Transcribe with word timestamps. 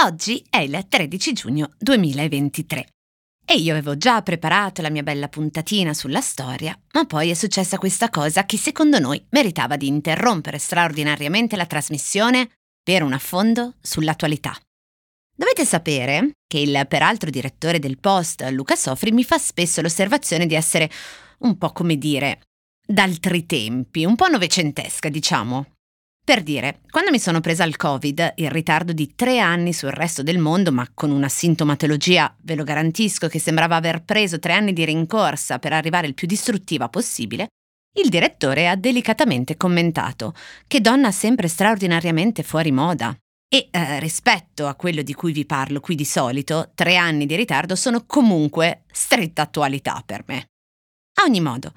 Oggi 0.00 0.46
è 0.48 0.58
il 0.58 0.86
13 0.88 1.32
giugno 1.32 1.72
2023 1.76 2.86
e 3.44 3.54
io 3.54 3.72
avevo 3.72 3.96
già 3.96 4.22
preparato 4.22 4.80
la 4.80 4.90
mia 4.90 5.02
bella 5.02 5.28
puntatina 5.28 5.92
sulla 5.92 6.20
storia, 6.20 6.78
ma 6.92 7.04
poi 7.04 7.30
è 7.30 7.34
successa 7.34 7.78
questa 7.78 8.08
cosa 8.08 8.46
che 8.46 8.56
secondo 8.56 9.00
noi 9.00 9.20
meritava 9.30 9.76
di 9.76 9.88
interrompere 9.88 10.58
straordinariamente 10.58 11.56
la 11.56 11.66
trasmissione 11.66 12.48
per 12.80 13.02
un 13.02 13.12
affondo 13.12 13.74
sull'attualità. 13.80 14.56
Dovete 15.34 15.64
sapere 15.64 16.30
che 16.46 16.60
il 16.60 16.86
peraltro 16.86 17.28
direttore 17.28 17.80
del 17.80 17.98
Post, 17.98 18.42
Luca 18.52 18.76
Sofri, 18.76 19.10
mi 19.10 19.24
fa 19.24 19.38
spesso 19.38 19.80
l'osservazione 19.80 20.46
di 20.46 20.54
essere 20.54 20.88
un 21.38 21.58
po' 21.58 21.72
come 21.72 21.98
dire 21.98 22.42
d'altri 22.86 23.46
tempi, 23.46 24.04
un 24.04 24.14
po' 24.14 24.28
novecentesca, 24.28 25.08
diciamo. 25.08 25.77
Per 26.28 26.42
dire, 26.42 26.80
quando 26.90 27.10
mi 27.10 27.18
sono 27.18 27.40
presa 27.40 27.64
il 27.64 27.78
Covid, 27.78 28.34
il 28.36 28.50
ritardo 28.50 28.92
di 28.92 29.14
tre 29.14 29.38
anni 29.38 29.72
sul 29.72 29.88
resto 29.88 30.22
del 30.22 30.36
mondo, 30.36 30.70
ma 30.70 30.86
con 30.92 31.10
una 31.10 31.30
sintomatologia, 31.30 32.36
ve 32.42 32.54
lo 32.54 32.64
garantisco, 32.64 33.28
che 33.28 33.38
sembrava 33.38 33.76
aver 33.76 34.04
preso 34.04 34.38
tre 34.38 34.52
anni 34.52 34.74
di 34.74 34.84
rincorsa 34.84 35.58
per 35.58 35.72
arrivare 35.72 36.06
il 36.06 36.12
più 36.12 36.26
distruttiva 36.26 36.90
possibile, 36.90 37.46
il 37.98 38.10
direttore 38.10 38.68
ha 38.68 38.76
delicatamente 38.76 39.56
commentato 39.56 40.34
che 40.66 40.82
donna 40.82 41.12
sempre 41.12 41.48
straordinariamente 41.48 42.42
fuori 42.42 42.72
moda. 42.72 43.16
E 43.48 43.68
eh, 43.70 43.98
rispetto 43.98 44.66
a 44.66 44.74
quello 44.74 45.00
di 45.00 45.14
cui 45.14 45.32
vi 45.32 45.46
parlo 45.46 45.80
qui 45.80 45.94
di 45.94 46.04
solito, 46.04 46.72
tre 46.74 46.96
anni 46.96 47.24
di 47.24 47.36
ritardo 47.36 47.74
sono 47.74 48.04
comunque 48.04 48.82
stretta 48.92 49.40
attualità 49.40 50.02
per 50.04 50.24
me. 50.26 50.48
A 51.20 51.24
ogni 51.24 51.40
modo, 51.40 51.72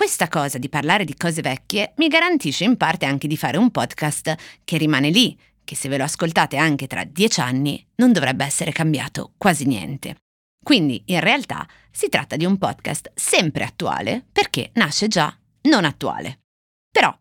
questa 0.00 0.28
cosa 0.28 0.56
di 0.56 0.70
parlare 0.70 1.04
di 1.04 1.14
cose 1.14 1.42
vecchie 1.42 1.92
mi 1.96 2.08
garantisce 2.08 2.64
in 2.64 2.78
parte 2.78 3.04
anche 3.04 3.28
di 3.28 3.36
fare 3.36 3.58
un 3.58 3.70
podcast 3.70 4.34
che 4.64 4.78
rimane 4.78 5.10
lì, 5.10 5.38
che 5.62 5.76
se 5.76 5.90
ve 5.90 5.98
lo 5.98 6.04
ascoltate 6.04 6.56
anche 6.56 6.86
tra 6.86 7.04
dieci 7.04 7.42
anni 7.42 7.86
non 7.96 8.10
dovrebbe 8.10 8.46
essere 8.46 8.72
cambiato 8.72 9.34
quasi 9.36 9.66
niente. 9.66 10.22
Quindi 10.64 11.02
in 11.08 11.20
realtà 11.20 11.68
si 11.90 12.08
tratta 12.08 12.36
di 12.36 12.46
un 12.46 12.56
podcast 12.56 13.10
sempre 13.14 13.62
attuale 13.62 14.24
perché 14.32 14.70
nasce 14.76 15.06
già 15.06 15.38
non 15.64 15.84
attuale. 15.84 16.44
Però 16.90 17.14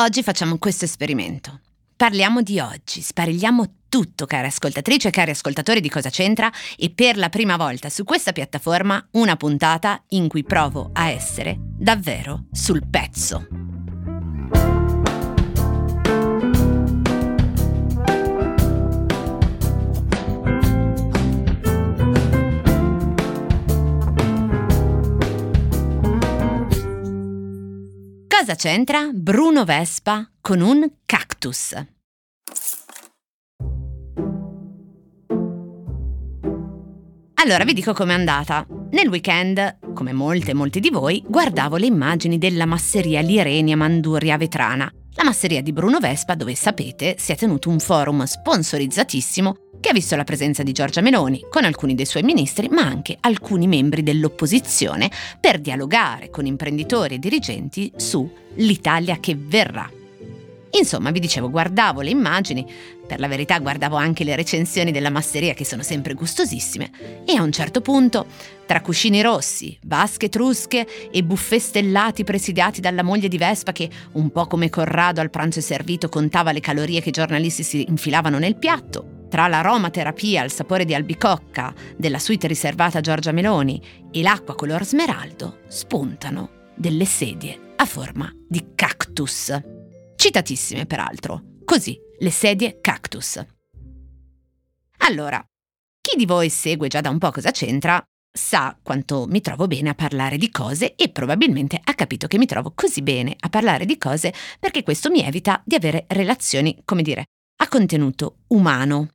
oggi 0.00 0.22
facciamo 0.22 0.56
questo 0.56 0.86
esperimento. 0.86 1.60
Parliamo 1.94 2.40
di 2.40 2.58
oggi, 2.58 3.02
sparigliamo 3.02 3.77
tutto, 3.88 4.26
care 4.26 4.46
ascoltatrici 4.46 5.08
e 5.08 5.10
cari 5.10 5.30
ascoltatori 5.30 5.80
di 5.80 5.88
Cosa 5.90 6.10
c'entra 6.10 6.50
e 6.76 6.90
per 6.90 7.16
la 7.16 7.28
prima 7.28 7.56
volta 7.56 7.88
su 7.88 8.04
questa 8.04 8.32
piattaforma 8.32 9.08
una 9.12 9.36
puntata 9.36 10.02
in 10.08 10.28
cui 10.28 10.44
provo 10.44 10.90
a 10.92 11.08
essere 11.08 11.56
davvero 11.58 12.44
sul 12.52 12.82
pezzo. 12.88 13.46
Cosa 28.28 28.54
c'entra 28.54 29.10
Bruno 29.12 29.64
Vespa 29.64 30.30
con 30.40 30.60
un 30.60 30.88
cactus? 31.04 31.97
Allora 37.48 37.64
vi 37.64 37.72
dico 37.72 37.94
com'è 37.94 38.12
andata. 38.12 38.66
Nel 38.90 39.08
weekend, 39.08 39.78
come 39.94 40.12
molte 40.12 40.50
e 40.50 40.54
molti 40.54 40.80
di 40.80 40.90
voi, 40.90 41.24
guardavo 41.26 41.76
le 41.76 41.86
immagini 41.86 42.36
della 42.36 42.66
masseria 42.66 43.22
Lirenia 43.22 43.74
Manduria 43.74 44.36
Vetrana, 44.36 44.92
la 45.14 45.24
masseria 45.24 45.62
di 45.62 45.72
Bruno 45.72 45.98
Vespa 45.98 46.34
dove, 46.34 46.54
sapete, 46.54 47.16
si 47.18 47.32
è 47.32 47.36
tenuto 47.36 47.70
un 47.70 47.78
forum 47.78 48.24
sponsorizzatissimo 48.24 49.54
che 49.80 49.88
ha 49.88 49.94
visto 49.94 50.14
la 50.14 50.24
presenza 50.24 50.62
di 50.62 50.72
Giorgia 50.72 51.00
Meloni 51.00 51.46
con 51.48 51.64
alcuni 51.64 51.94
dei 51.94 52.04
suoi 52.04 52.22
ministri, 52.22 52.68
ma 52.68 52.82
anche 52.82 53.16
alcuni 53.18 53.66
membri 53.66 54.02
dell'opposizione, 54.02 55.10
per 55.40 55.58
dialogare 55.58 56.28
con 56.28 56.44
imprenditori 56.44 57.14
e 57.14 57.18
dirigenti 57.18 57.90
su 57.96 58.30
l'Italia 58.56 59.16
che 59.20 59.34
verrà. 59.34 59.97
Insomma, 60.72 61.10
vi 61.10 61.20
dicevo, 61.20 61.50
guardavo 61.50 62.00
le 62.00 62.10
immagini, 62.10 62.66
per 63.06 63.20
la 63.20 63.28
verità 63.28 63.58
guardavo 63.58 63.96
anche 63.96 64.22
le 64.24 64.36
recensioni 64.36 64.92
della 64.92 65.10
masseria 65.10 65.54
che 65.54 65.64
sono 65.64 65.82
sempre 65.82 66.14
gustosissime, 66.14 66.90
e 67.24 67.34
a 67.36 67.42
un 67.42 67.52
certo 67.52 67.80
punto, 67.80 68.26
tra 68.66 68.82
cuscini 68.82 69.22
rossi, 69.22 69.78
vasche 69.84 70.26
etrusche 70.26 70.86
e 71.10 71.24
buffet 71.24 71.60
stellati 71.60 72.22
presidiati 72.22 72.80
dalla 72.80 73.02
moglie 73.02 73.28
di 73.28 73.38
Vespa 73.38 73.72
che, 73.72 73.88
un 74.12 74.30
po' 74.30 74.46
come 74.46 74.68
Corrado 74.68 75.20
al 75.20 75.30
pranzo 75.30 75.60
servito, 75.60 76.08
contava 76.08 76.52
le 76.52 76.60
calorie 76.60 77.00
che 77.00 77.08
i 77.08 77.12
giornalisti 77.12 77.62
si 77.62 77.86
infilavano 77.88 78.38
nel 78.38 78.56
piatto, 78.56 79.26
tra 79.30 79.48
l'aromaterapia 79.48 80.42
al 80.42 80.50
sapore 80.50 80.84
di 80.84 80.94
albicocca 80.94 81.72
della 81.96 82.18
suite 82.18 82.46
riservata 82.46 82.98
a 82.98 83.02
Giorgia 83.02 83.32
Meloni 83.32 83.80
e 84.10 84.22
l'acqua 84.22 84.54
color 84.54 84.84
smeraldo, 84.84 85.60
spuntano 85.68 86.50
delle 86.74 87.06
sedie 87.06 87.72
a 87.76 87.84
forma 87.84 88.30
di 88.46 88.68
cactus 88.74 89.76
citatissime 90.18 90.84
peraltro. 90.84 91.42
Così, 91.64 91.96
le 92.18 92.30
sedie 92.30 92.80
cactus. 92.80 93.40
Allora, 94.98 95.42
chi 96.00 96.16
di 96.16 96.26
voi 96.26 96.50
segue 96.50 96.88
già 96.88 97.00
da 97.00 97.08
un 97.08 97.18
po' 97.18 97.30
cosa 97.30 97.52
c'entra 97.52 98.02
sa 98.30 98.76
quanto 98.82 99.26
mi 99.26 99.40
trovo 99.40 99.66
bene 99.66 99.90
a 99.90 99.94
parlare 99.94 100.36
di 100.36 100.50
cose 100.50 100.94
e 100.96 101.10
probabilmente 101.10 101.80
ha 101.82 101.94
capito 101.94 102.26
che 102.26 102.36
mi 102.36 102.46
trovo 102.46 102.72
così 102.74 103.02
bene 103.02 103.34
a 103.38 103.48
parlare 103.48 103.84
di 103.84 103.96
cose 103.96 104.34
perché 104.58 104.82
questo 104.82 105.08
mi 105.10 105.22
evita 105.22 105.62
di 105.64 105.76
avere 105.76 106.04
relazioni, 106.08 106.82
come 106.84 107.02
dire, 107.02 107.26
a 107.60 107.68
contenuto 107.68 108.38
umano. 108.48 109.10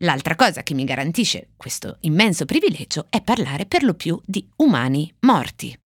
L'altra 0.00 0.34
cosa 0.34 0.62
che 0.62 0.74
mi 0.74 0.84
garantisce 0.84 1.50
questo 1.56 1.98
immenso 2.00 2.46
privilegio 2.46 3.06
è 3.10 3.20
parlare 3.20 3.66
per 3.66 3.82
lo 3.82 3.94
più 3.94 4.18
di 4.24 4.48
umani 4.56 5.12
morti. 5.20 5.76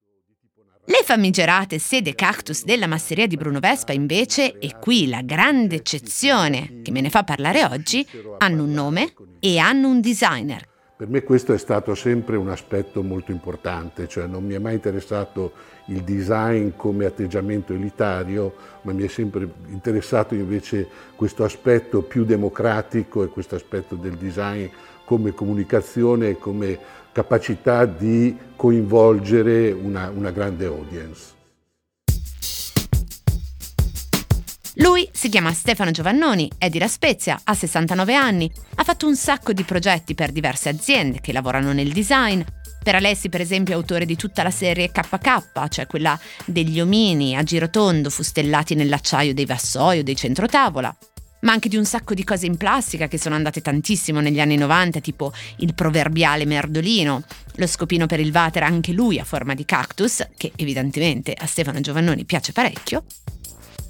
Le 0.85 1.03
famigerate 1.05 1.79
sede 1.79 2.15
cactus 2.15 2.65
della 2.65 2.89
masseria 2.89 3.29
di 3.29 3.37
Bruno 3.37 3.61
Vespa 3.61 3.93
invece, 3.93 4.59
e 4.59 4.79
qui 4.81 5.07
la 5.07 5.23
grande 5.23 5.77
eccezione 5.77 6.81
che 6.83 6.91
me 6.91 7.01
ne 7.01 7.09
fa 7.09 7.23
parlare 7.23 7.65
oggi, 7.65 8.05
hanno 8.39 8.65
un 8.65 8.73
nome 8.73 9.15
e 9.39 9.59
hanno 9.59 9.89
un 9.89 10.01
designer. 10.01 10.72
Per 10.95 11.09
me 11.09 11.23
questo 11.23 11.53
è 11.53 11.59
stato 11.59 11.95
sempre 11.95 12.37
un 12.37 12.49
aspetto 12.49 13.03
molto 13.03 13.33
importante, 13.33 14.07
cioè 14.07 14.27
non 14.27 14.45
mi 14.45 14.55
è 14.55 14.59
mai 14.59 14.75
interessato 14.75 15.53
il 15.87 16.03
design 16.03 16.71
come 16.77 17.07
atteggiamento 17.07 17.73
elitario, 17.73 18.55
ma 18.83 18.93
mi 18.93 19.03
è 19.03 19.09
sempre 19.09 19.49
interessato 19.69 20.35
invece 20.35 20.87
questo 21.17 21.43
aspetto 21.45 22.03
più 22.03 22.25
democratico 22.25 23.25
e 23.25 23.29
questo 23.29 23.57
aspetto 23.57 23.97
del 23.97 24.15
design 24.15 24.67
come 25.05 25.33
comunicazione 25.33 26.29
e 26.29 26.39
come 26.39 26.79
capacità 27.11 27.85
di 27.85 28.37
coinvolgere 28.55 29.73
una, 29.73 30.11
una 30.11 30.31
grande 30.31 30.67
audience. 30.67 31.42
Lui 34.77 35.07
si 35.13 35.29
chiama 35.29 35.53
Stefano 35.53 35.91
Giovannoni, 35.91 36.51
è 36.57 36.71
di 36.71 36.79
La 36.79 36.89
Spezia, 36.89 37.39
ha 37.45 37.53
69 37.53 38.15
anni, 38.15 38.51
ha 38.77 38.85
fatto 38.85 39.07
un 39.07 39.17
sacco 39.17 39.53
di 39.53 39.65
progetti 39.65 40.15
per 40.15 40.33
diverse 40.33 40.71
aziende 40.71 41.21
che 41.21 41.33
lavorano 41.33 41.75
nel 41.75 41.93
design. 41.93 42.41
Per 42.83 42.95
Alessi, 42.95 43.29
per 43.29 43.43
esempio, 43.43 43.75
è 43.75 43.77
autore 43.77 44.07
di 44.07 44.17
tutta 44.17 44.43
la 44.43 44.51
serie 44.51 44.91
KK, 44.91 45.69
cioè 45.69 45.87
quella 45.87 46.19
degli 46.47 46.81
omini 46.81 47.37
a 47.37 47.43
girotondo 47.43 48.09
fustellati 48.09 48.75
nell'acciaio 48.75 49.35
dei 49.35 49.45
vassoi 49.45 49.99
o 49.99 50.03
dei 50.03 50.17
centrotavola 50.17 50.97
ma 51.43 51.53
anche 51.53 51.69
di 51.69 51.77
un 51.77 51.85
sacco 51.85 52.15
di 52.15 52.23
cose 52.23 52.47
in 52.47 52.57
plastica 52.57 53.09
che 53.09 53.19
sono 53.19 53.35
andate 53.35 53.61
tantissimo 53.61 54.21
negli 54.21 54.39
anni 54.39 54.57
90, 54.57 55.01
tipo 55.01 55.33
il 55.57 55.75
proverbiale 55.75 56.45
merdolino, 56.45 57.25
lo 57.57 57.67
scopino 57.67 58.07
per 58.07 58.21
il 58.21 58.31
water 58.33 58.63
anche 58.63 58.93
lui 58.93 59.19
a 59.19 59.25
forma 59.25 59.53
di 59.55 59.65
cactus, 59.65 60.25
che 60.37 60.53
evidentemente 60.55 61.35
a 61.37 61.47
Stefano 61.47 61.81
Giovannoni 61.81 62.25
piace 62.25 62.53
parecchio. 62.53 63.05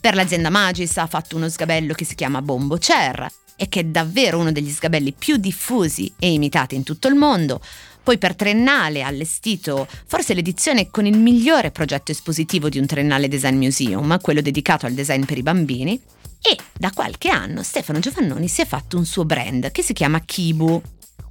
Per 0.02 0.16
l'azienda 0.16 0.50
Magis 0.50 0.96
ha 0.96 1.06
fatto 1.06 1.36
uno 1.36 1.48
sgabello 1.48 1.94
che 1.94 2.04
si 2.04 2.16
chiama 2.16 2.42
Bombo 2.42 2.76
Cer 2.76 3.24
e 3.54 3.68
che 3.68 3.80
è 3.80 3.84
davvero 3.84 4.40
uno 4.40 4.50
degli 4.50 4.68
sgabelli 4.68 5.12
più 5.12 5.36
diffusi 5.36 6.12
e 6.18 6.32
imitati 6.32 6.74
in 6.74 6.82
tutto 6.82 7.06
il 7.06 7.14
mondo. 7.14 7.60
Poi 8.02 8.18
per 8.18 8.34
Trennale 8.34 9.04
ha 9.04 9.06
allestito 9.06 9.86
forse 10.06 10.34
l'edizione 10.34 10.90
con 10.90 11.06
il 11.06 11.16
migliore 11.16 11.70
progetto 11.70 12.10
espositivo 12.10 12.68
di 12.68 12.80
un 12.80 12.86
Trennale 12.86 13.28
Design 13.28 13.56
Museum, 13.56 14.20
quello 14.20 14.40
dedicato 14.40 14.86
al 14.86 14.92
design 14.92 15.22
per 15.22 15.38
i 15.38 15.42
bambini. 15.44 16.02
E 16.42 16.56
da 16.76 16.90
qualche 16.90 17.28
anno 17.28 17.62
Stefano 17.62 18.00
Giovannoni 18.00 18.48
si 18.48 18.60
è 18.60 18.66
fatto 18.66 18.96
un 18.96 19.06
suo 19.06 19.24
brand 19.24 19.70
che 19.70 19.82
si 19.84 19.92
chiama 19.92 20.18
Kibu, 20.18 20.82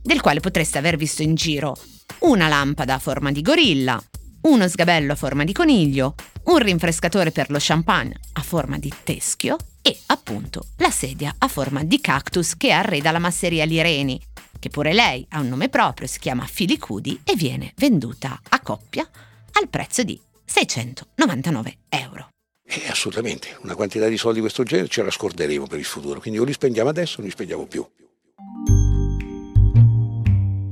del 0.01 0.21
quale 0.21 0.39
potreste 0.39 0.77
aver 0.77 0.95
visto 0.95 1.21
in 1.24 1.35
giro 1.35 1.75
una 2.19 2.47
lampada 2.47 2.94
a 2.94 3.00
forma 3.00 3.33
di 3.33 3.41
gorilla, 3.41 4.01
uno 4.41 4.67
sgabello 4.67 5.13
a 5.13 5.15
forma 5.15 5.43
di 5.43 5.53
coniglio, 5.53 6.15
un 6.45 6.57
rinfrescatore 6.57 7.31
per 7.31 7.49
lo 7.49 7.57
champagne 7.59 8.19
a 8.33 8.41
forma 8.41 8.77
di 8.77 8.91
teschio 9.03 9.57
e 9.81 9.97
appunto 10.07 10.67
la 10.77 10.89
sedia 10.89 11.35
a 11.38 11.47
forma 11.47 11.83
di 11.83 11.99
cactus 11.99 12.55
che 12.57 12.71
arreda 12.71 13.11
la 13.11 13.19
masseria 13.19 13.65
Lireni, 13.65 14.19
che 14.59 14.69
pure 14.69 14.93
lei 14.93 15.25
ha 15.29 15.39
un 15.39 15.49
nome 15.49 15.69
proprio, 15.69 16.07
si 16.07 16.19
chiama 16.19 16.45
Filicudi 16.45 17.21
e 17.23 17.35
viene 17.35 17.73
venduta 17.77 18.39
a 18.49 18.59
coppia 18.61 19.07
al 19.53 19.67
prezzo 19.69 20.03
di 20.03 20.19
699 20.45 21.77
euro. 21.89 22.29
Eh, 22.63 22.88
assolutamente, 22.88 23.57
una 23.61 23.75
quantità 23.75 24.07
di 24.07 24.17
soldi 24.17 24.35
di 24.35 24.41
questo 24.41 24.63
genere 24.63 24.88
ce 24.88 25.03
la 25.03 25.11
scorderemo 25.11 25.67
per 25.67 25.79
il 25.79 25.85
futuro, 25.85 26.19
quindi 26.19 26.39
o 26.39 26.43
li 26.43 26.53
spendiamo 26.53 26.89
adesso 26.89 27.15
o 27.15 27.17
non 27.17 27.25
li 27.25 27.31
spendiamo 27.31 27.65
più. 27.65 27.85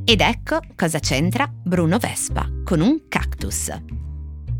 Ed 0.05 0.21
ecco 0.21 0.59
cosa 0.75 0.99
c'entra 0.99 1.47
Bruno 1.47 1.99
Vespa 1.99 2.58
con 2.69 2.81
un 2.81 3.07
cactus. 3.07 3.75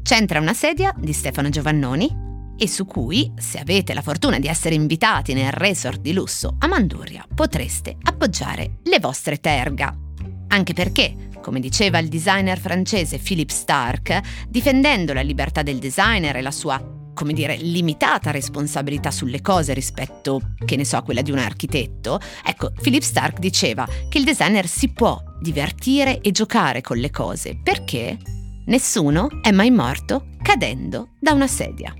C'entra 0.01 0.39
una 0.39 0.55
sedia 0.55 0.91
di 0.97 1.13
Stefano 1.13 1.49
Giovannoni 1.49 2.55
e 2.57 2.67
su 2.67 2.87
cui, 2.87 3.31
se 3.37 3.59
avete 3.59 3.93
la 3.93 4.01
fortuna 4.01 4.39
di 4.39 4.47
essere 4.47 4.73
invitati 4.73 5.35
nel 5.35 5.51
resort 5.51 6.01
di 6.01 6.11
lusso 6.11 6.55
a 6.57 6.65
Manduria, 6.65 7.23
potreste 7.31 7.97
appoggiare 8.01 8.79
le 8.81 8.99
vostre 8.99 9.39
terga. 9.39 9.95
Anche 10.47 10.73
perché, 10.73 11.29
come 11.39 11.59
diceva 11.59 11.99
il 11.99 12.07
designer 12.07 12.57
francese 12.57 13.19
Philippe 13.19 13.53
Stark, 13.53 14.47
difendendo 14.49 15.13
la 15.13 15.21
libertà 15.21 15.61
del 15.61 15.77
designer 15.77 16.35
e 16.35 16.41
la 16.41 16.49
sua 16.49 16.98
come 17.19 17.33
dire, 17.33 17.57
limitata 17.57 18.31
responsabilità 18.31 19.11
sulle 19.11 19.41
cose 19.41 19.73
rispetto, 19.73 20.53
che 20.63 20.77
ne 20.77 20.85
so, 20.85 20.95
a 20.95 21.01
quella 21.01 21.21
di 21.21 21.31
un 21.31 21.37
architetto, 21.37 22.17
ecco, 22.45 22.71
Philip 22.71 23.01
Stark 23.01 23.39
diceva 23.39 23.85
che 24.07 24.17
il 24.19 24.23
designer 24.23 24.65
si 24.65 24.87
può 24.93 25.21
divertire 25.41 26.21
e 26.21 26.31
giocare 26.31 26.79
con 26.79 26.95
le 26.95 27.11
cose 27.11 27.59
perché 27.61 28.17
nessuno 28.67 29.27
è 29.41 29.51
mai 29.51 29.69
morto 29.69 30.27
cadendo 30.41 31.09
da 31.19 31.33
una 31.33 31.47
sedia. 31.47 31.93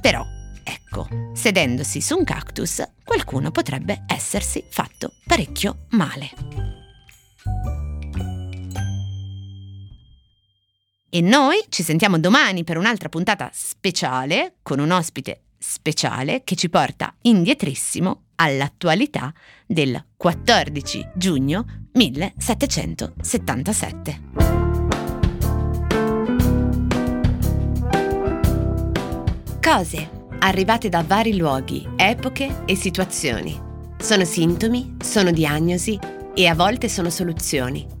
Però, 0.00 0.24
ecco, 0.62 1.08
sedendosi 1.32 2.00
su 2.00 2.16
un 2.16 2.22
cactus, 2.22 2.84
qualcuno 3.04 3.50
potrebbe 3.50 4.04
essersi 4.06 4.62
fatto 4.68 5.14
parecchio 5.26 5.86
male. 5.90 6.51
E 11.14 11.20
noi 11.20 11.62
ci 11.68 11.82
sentiamo 11.82 12.18
domani 12.18 12.64
per 12.64 12.78
un'altra 12.78 13.10
puntata 13.10 13.50
speciale 13.52 14.54
con 14.62 14.78
un 14.78 14.90
ospite 14.90 15.42
speciale 15.58 16.40
che 16.42 16.56
ci 16.56 16.70
porta 16.70 17.14
indietrissimo 17.20 18.28
all'attualità 18.36 19.30
del 19.66 20.02
14 20.16 21.10
giugno 21.14 21.66
1777. 21.92 24.20
Cose 29.60 30.10
arrivate 30.38 30.88
da 30.88 31.04
vari 31.06 31.36
luoghi, 31.36 31.86
epoche 31.94 32.62
e 32.64 32.74
situazioni. 32.74 33.60
Sono 33.98 34.24
sintomi, 34.24 34.96
sono 34.98 35.30
diagnosi 35.30 35.98
e 36.32 36.46
a 36.46 36.54
volte 36.54 36.88
sono 36.88 37.10
soluzioni 37.10 38.00